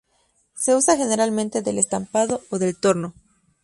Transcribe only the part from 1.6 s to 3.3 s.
del estampado o del torno.